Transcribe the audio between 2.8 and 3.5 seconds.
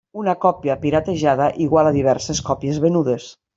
venudes.